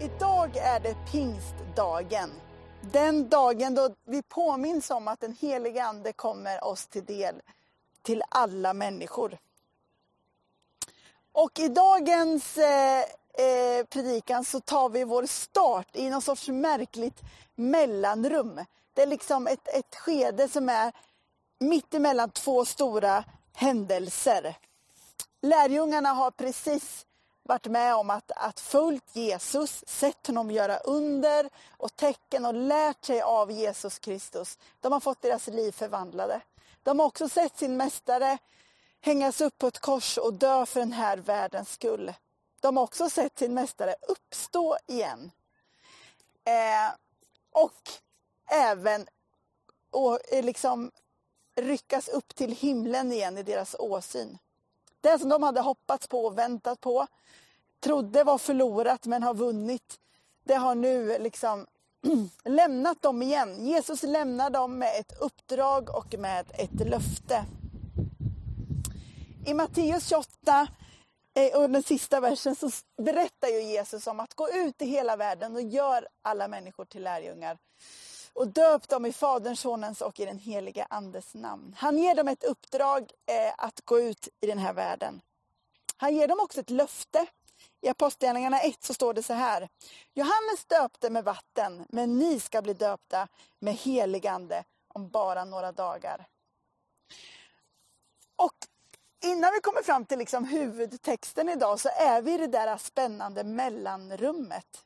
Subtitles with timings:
[0.00, 2.30] Idag är det pingstdagen.
[2.80, 7.34] Den dagen då vi påminns om att den heliga Ande kommer oss till del,
[8.02, 9.38] till alla människor.
[11.32, 13.00] Och i dagens eh,
[13.38, 17.22] eh, predikan så tar vi vår start i någon sorts märkligt
[17.54, 18.64] mellanrum.
[18.94, 20.92] Det är liksom ett, ett skede som är
[21.58, 23.24] mitt emellan två stora
[23.54, 24.56] händelser.
[25.42, 27.06] Lärjungarna har precis
[27.46, 33.04] varit med om att, att följt Jesus, sett honom göra under och tecken och lärt
[33.04, 34.58] sig av Jesus Kristus.
[34.80, 36.40] De har fått deras liv förvandlade.
[36.82, 38.38] De har också sett sin mästare
[39.00, 42.12] hängas upp på ett kors och dö för den här världens skull.
[42.60, 45.30] De har också sett sin mästare uppstå igen.
[46.44, 46.94] Eh,
[47.52, 47.90] och
[48.50, 49.06] även
[49.90, 50.90] och, liksom
[51.56, 54.38] ryckas upp till himlen igen i deras åsyn.
[55.06, 57.06] Det som de hade hoppats på och väntat på,
[57.80, 60.00] trodde var förlorat men har vunnit,
[60.44, 61.66] det har nu liksom
[62.44, 63.66] lämnat dem igen.
[63.66, 67.44] Jesus lämnar dem med ett uppdrag och med ett löfte.
[69.46, 70.68] I Matteus 28
[71.34, 72.70] eh, och den sista versen så
[73.02, 77.02] berättar ju Jesus om att gå ut i hela världen och gör alla människor till
[77.02, 77.58] lärjungar.
[78.36, 81.74] Och döp dem i Faderns, Sonens och i den helige Andes namn.
[81.78, 85.20] Han ger dem ett uppdrag eh, att gå ut i den här världen.
[85.96, 87.26] Han ger dem också ett löfte.
[87.80, 89.68] I Apostlagärningarna 1 så står det så här.
[90.14, 96.26] Johannes döpte med vatten, men ni ska bli döpta med heligande om bara några dagar.
[98.36, 98.54] Och
[99.24, 103.44] innan vi kommer fram till liksom huvudtexten idag så är vi i det där spännande
[103.44, 104.84] mellanrummet.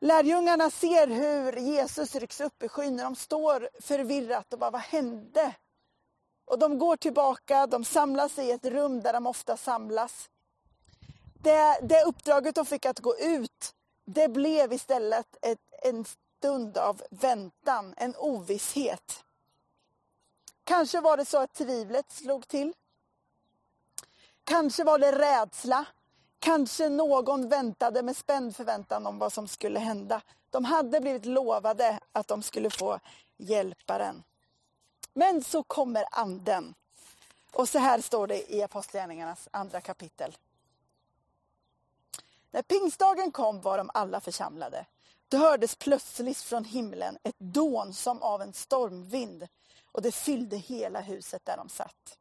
[0.00, 2.96] Lärjungarna ser hur Jesus rycks upp i skyn.
[2.96, 5.54] De står förvirrat och bara, vad hände?
[6.44, 10.30] Och de går tillbaka, de samlas i ett rum där de ofta samlas.
[11.42, 17.02] Det, det uppdraget de fick att gå ut, det blev istället ett, en stund av
[17.10, 19.24] väntan, en ovisshet.
[20.64, 22.72] Kanske var det så att tvivlet slog till.
[24.44, 25.86] Kanske var det rädsla.
[26.38, 30.22] Kanske någon väntade med spänd förväntan om vad som skulle hända.
[30.50, 33.00] De hade blivit lovade att de skulle få
[33.36, 34.22] hjälparen.
[35.12, 36.74] Men så kommer anden.
[37.52, 40.36] Och så här står det i Apostlagärningarnas andra kapitel.
[42.50, 44.86] När pingstdagen kom var de alla församlade.
[45.28, 49.48] Det hördes plötsligt från himlen ett dån som av en stormvind
[49.92, 52.18] och det fyllde hela huset där de satt.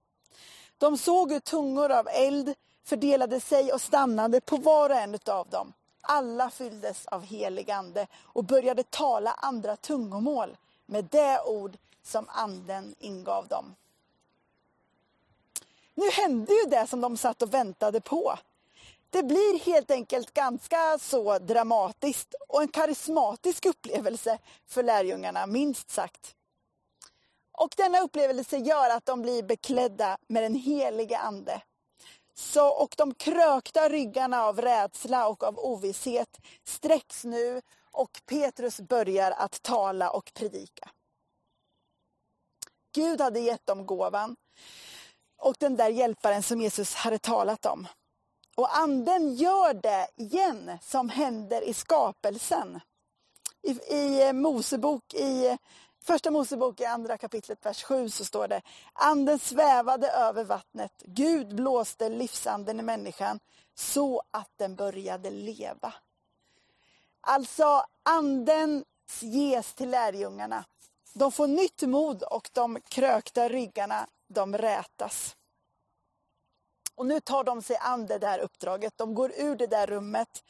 [0.77, 2.55] De såg hur tungor av eld
[2.87, 5.73] fördelade sig och stannade på var och en av dem.
[6.01, 12.95] Alla fylldes av helig ande och började tala andra tungomål med det ord som anden
[12.99, 13.75] ingav dem.
[15.95, 18.33] Nu hände ju det som de satt och väntade på.
[19.09, 26.35] Det blir helt enkelt ganska så dramatiskt och en karismatisk upplevelse för lärjungarna, minst sagt.
[27.51, 31.61] Och denna upplevelse gör att de blir beklädda med den helige Ande.
[32.39, 37.61] Så, och de krökta ryggarna av rädsla och av ovisshet sträcks nu
[37.91, 40.89] och Petrus börjar att tala och predika.
[42.95, 44.35] Gud hade gett dem gåvan
[45.37, 47.87] och den där hjälparen som Jesus hade talat om.
[48.55, 52.79] Och anden gör det igen som händer i skapelsen.
[53.61, 55.57] I, i eh, Mosebok, i
[56.07, 58.61] Första Mosebok i andra kapitlet, vers 7 så står det
[58.93, 60.91] Anden svävade över vattnet.
[61.05, 63.39] Gud blåste livsanden i människan
[63.75, 65.93] så att den började leva.
[67.21, 68.85] Alltså anden
[69.21, 70.65] ges till lärjungarna.
[71.13, 75.35] De får nytt mod och de krökta ryggarna, de rätas.
[76.95, 78.93] Och nu tar de sig an det där uppdraget.
[78.97, 80.43] De går ur det där rummet.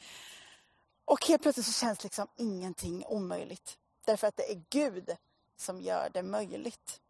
[1.06, 3.78] Och helt plötsligt så känns liksom ingenting omöjligt.
[4.06, 5.18] Därför att det är Gud
[5.58, 7.02] som gör det möjligt.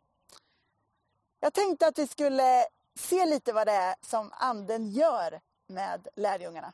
[1.40, 2.66] Jag tänkte att vi skulle
[2.96, 6.74] se lite vad det är som anden gör med lärjungarna.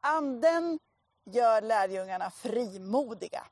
[0.00, 0.78] Anden
[1.24, 3.46] gör lärjungarna frimodiga.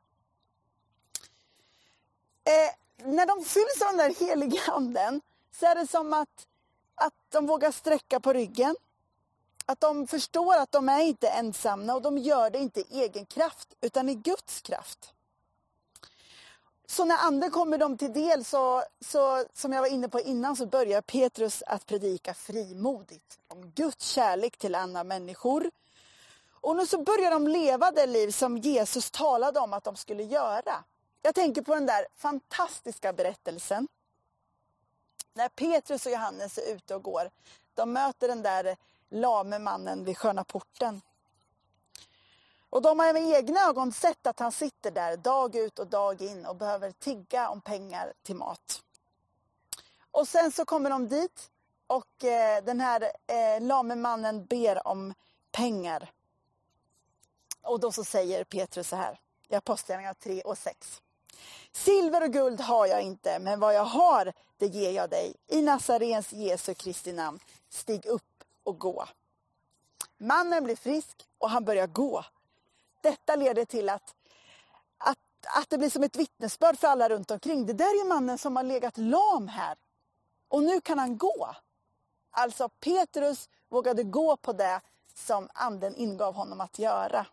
[2.44, 5.20] Eh, när de fylls av den där heliga anden
[5.52, 6.46] så är det som att,
[6.94, 8.76] att de vågar sträcka på ryggen.
[9.66, 13.26] Att de förstår att de är inte ensamma och de gör det inte i egen
[13.26, 15.13] kraft utan i Guds kraft.
[16.86, 20.56] Så när anden kommer dem till del så, så, som jag var inne på innan,
[20.56, 25.70] så börjar Petrus att predika frimodigt om Guds kärlek till andra människor.
[26.50, 30.22] Och nu så börjar de leva det liv som Jesus talade om att de skulle
[30.22, 30.84] göra.
[31.22, 33.88] Jag tänker på den där fantastiska berättelsen.
[35.34, 37.30] När Petrus och Johannes är ute och går.
[37.74, 38.76] De möter den där
[39.10, 41.00] lame mannen vid sköna porten.
[42.74, 46.22] Och de har med egna ögon sett att han sitter där dag ut och dag
[46.22, 48.82] in och behöver tigga om pengar till mat.
[50.10, 51.50] Och sen så kommer de dit
[51.86, 55.14] och eh, den här eh, lame mannen ber om
[55.52, 56.10] pengar.
[57.62, 61.02] Och då så säger Petrus så här i Apostlagärningarna 3 och 6.
[61.72, 65.34] Silver och guld har jag inte, men vad jag har, det ger jag dig.
[65.46, 69.08] I Nazarens Jesu Kristi namn, stig upp och gå.
[70.18, 72.24] Mannen blir frisk och han börjar gå.
[73.04, 74.14] Detta leder till att,
[74.98, 75.18] att,
[75.56, 77.66] att det blir som ett vittnesbörd för alla runt omkring.
[77.66, 79.76] Det där är ju mannen som har legat lam här.
[80.48, 81.54] Och nu kan han gå.
[82.30, 84.80] Alltså Petrus vågade gå på det
[85.14, 87.26] som anden ingav honom att göra.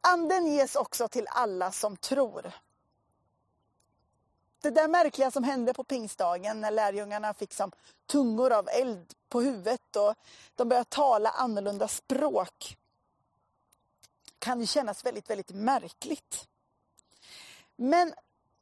[0.00, 2.52] Anden ges också till alla som tror.
[4.60, 7.72] Det där märkliga som hände på pingstdagen när lärjungarna fick som
[8.06, 10.14] tungor av eld på huvudet och
[10.56, 12.76] de började tala annorlunda språk
[14.42, 16.48] kan ju kännas väldigt, väldigt märkligt.
[17.76, 18.14] Men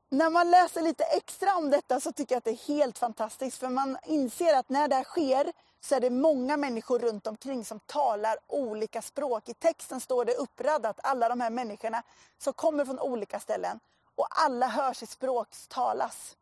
[0.08, 3.58] när man läser lite extra om detta så tycker jag att det är helt fantastiskt.
[3.58, 7.64] För man inser att när det här sker så är det många människor runt omkring
[7.64, 9.48] som talar olika språk.
[9.48, 12.02] I texten står det uppraddat, alla de här människorna
[12.38, 13.80] som kommer från olika ställen.
[14.14, 16.36] Och alla hör sitt språk talas.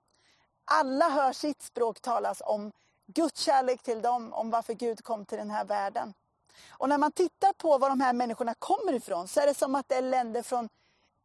[0.64, 2.73] Alla hör sitt språk talas om
[3.06, 6.14] Guds kärlek till dem, om varför Gud kom till den här världen.
[6.71, 9.75] Och när man tittar på var de här människorna kommer ifrån så är det som
[9.75, 10.69] att det är länder från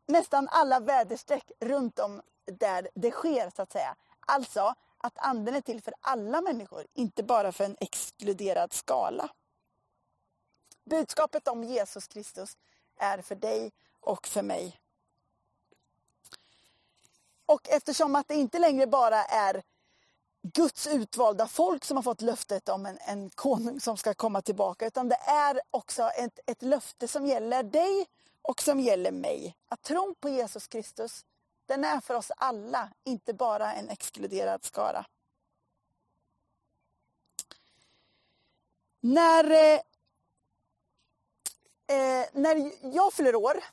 [0.08, 3.96] nästan alla väderstreck runt om där det sker så att säga.
[4.20, 9.30] Alltså att anden är till för alla människor, inte bara för en exkluderad skala.
[10.84, 12.58] Budskapet om Jesus Kristus
[12.98, 14.80] är för dig och för mig.
[17.46, 19.64] Och eftersom att det inte längre bara är
[20.44, 24.88] Guds utvalda folk som har fått löftet om en, en konung som ska komma tillbaka.
[24.88, 28.07] Utan det är också ett, ett löfte som gäller dig
[28.42, 29.56] och som gäller mig.
[29.68, 31.25] Att tron på Jesus Kristus,
[31.66, 35.06] den är för oss alla, inte bara en exkluderad skara.
[39.00, 39.80] När, eh,
[41.98, 43.63] eh när jag fyller år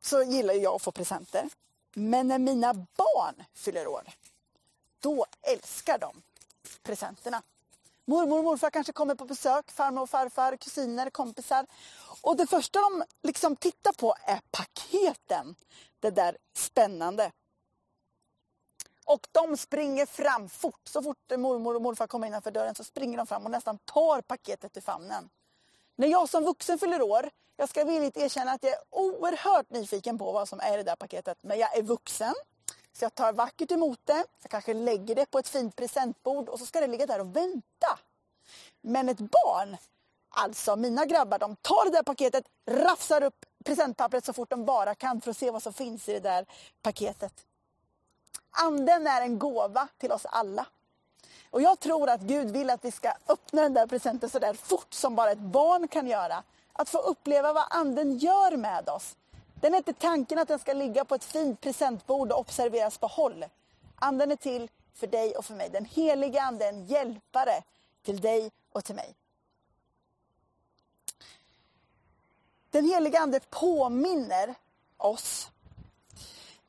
[0.00, 1.48] så gillar jag att få presenter.
[1.94, 4.08] Men när mina barn fyller år,
[5.00, 6.22] då älskar de
[6.82, 7.42] presenterna.
[8.04, 11.66] Mormor och morfar kanske kommer på besök, farmor och farfar, kusiner, kompisar.
[12.20, 15.54] Och det första de liksom tittar på är paketen.
[16.00, 17.32] Det där spännande.
[19.04, 20.80] Och de springer fram fort.
[20.84, 24.20] Så fort mormor och morfar kommer innanför dörren så springer de fram och nästan tar
[24.20, 25.28] paketet i famnen.
[25.96, 30.18] När jag som vuxen fyller år, jag ska villigt erkänna att jag är oerhört nyfiken
[30.18, 31.38] på vad som är i det där paketet.
[31.42, 32.34] Men jag är vuxen.
[32.92, 36.58] Så jag tar vackert emot det, jag kanske lägger det på ett fint presentbord och
[36.58, 37.98] så ska det ligga där och vänta.
[38.80, 39.76] Men ett barn,
[40.28, 44.94] alltså mina grabbar, de tar det där paketet, rafsar upp presentpappret så fort de bara
[44.94, 46.46] kan för att se vad som finns i det där
[46.82, 47.32] paketet.
[48.50, 50.66] Anden är en gåva till oss alla.
[51.50, 54.54] Och jag tror att Gud vill att vi ska öppna den där presenten så där
[54.54, 56.42] fort som bara ett barn kan göra.
[56.72, 59.16] Att få uppleva vad anden gör med oss.
[59.60, 63.06] Den är inte tanken att den ska ligga på ett fint presentbord och observeras på
[63.06, 63.44] håll.
[63.96, 65.70] Anden är till för dig och för mig.
[65.70, 67.62] Den heliga Ande är en hjälpare
[68.02, 69.14] till dig och till mig.
[72.70, 74.54] Den heliga Ande påminner
[74.96, 75.50] oss.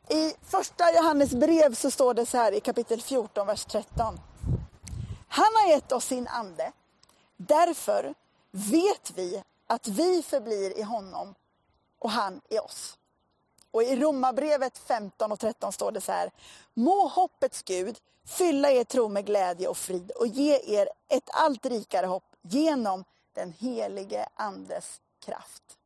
[0.10, 4.20] I första Johannes brev så står det så här i kapitel 14, vers 13.
[5.28, 6.72] Han har gett oss sin ande.
[7.38, 8.14] Därför
[8.52, 11.36] vet vi att vi förblir i honom
[12.00, 12.98] och han i oss.
[13.72, 16.32] Och i Romarbrevet 15 och 13 står det så här.
[16.74, 21.66] Må hoppets Gud fylla er tro med glädje och frid och ge er ett allt
[21.66, 23.04] rikare hopp genom
[23.34, 25.78] den helige Andes kraft.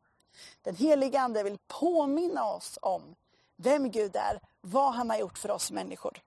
[0.61, 3.15] Den helige Ande vill påminna oss om
[3.55, 6.21] vem Gud är, vad han har gjort för oss människor.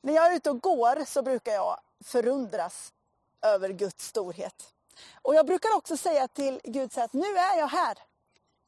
[0.00, 2.92] När jag är ute och går så brukar jag förundras
[3.42, 4.73] över Guds storhet.
[5.22, 7.98] Och jag brukar också säga till Gud så att nu är jag här.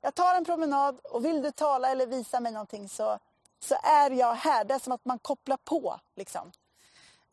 [0.00, 3.18] Jag tar en promenad och vill du tala eller visa mig någonting så,
[3.60, 4.64] så är jag här.
[4.64, 6.00] Det är som att man kopplar på.
[6.16, 6.52] Liksom.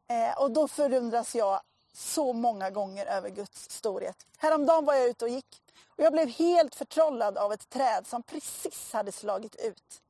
[0.07, 1.61] Eh, och då förundras jag
[1.93, 4.25] så många gånger över Guds storhet.
[4.37, 5.61] Häromdagen var jag ute och gick
[5.95, 10.01] och jag blev helt förtrollad av ett träd som precis hade slagit ut.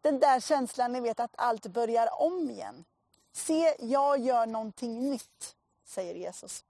[0.00, 2.84] Den där känslan, ni vet att allt börjar om igen.
[3.32, 6.64] Se, jag gör någonting nytt, säger Jesus.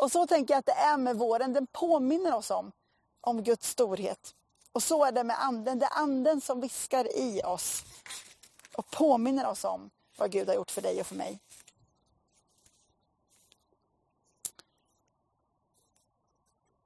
[0.00, 1.52] Och så tänker jag att det är med våren.
[1.52, 2.72] Den påminner oss om,
[3.20, 4.34] om Guds storhet.
[4.72, 5.78] Och så är det med anden.
[5.78, 7.84] Det är anden som viskar i oss
[8.76, 11.40] och påminner oss om vad Gud har gjort för dig och för mig.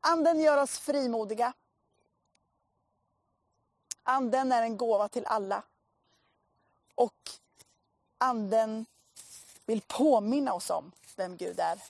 [0.00, 1.52] Anden gör oss frimodiga.
[4.02, 5.62] Anden är en gåva till alla.
[6.94, 7.30] Och
[8.18, 8.86] Anden
[9.66, 11.82] vill påminna oss om vem Gud är.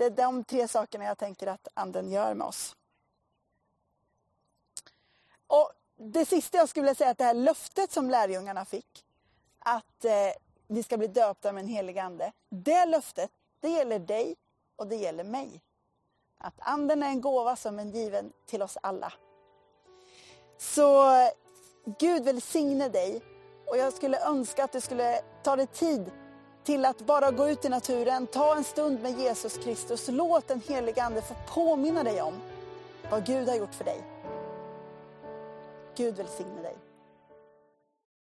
[0.00, 2.76] Det är de tre sakerna jag tänker att Anden gör med oss.
[5.46, 9.04] Och Det sista jag skulle vilja säga är att det här löftet som lärjungarna fick,
[9.58, 10.12] att eh,
[10.66, 12.32] vi ska bli döpta med en helig ande.
[12.48, 13.30] Det löftet,
[13.60, 14.36] det gäller dig
[14.76, 15.62] och det gäller mig.
[16.38, 19.12] Att anden är en gåva som är given till oss alla.
[20.58, 21.30] Så eh,
[21.98, 23.22] Gud välsigne dig
[23.66, 26.10] och jag skulle önska att du skulle ta dig tid
[26.64, 30.08] till att bara gå ut i naturen, ta en stund med Jesus Kristus.
[30.08, 32.34] Låt den helige Ande få påminna dig om
[33.10, 34.02] vad Gud har gjort för dig.
[35.96, 36.76] Gud välsigne dig.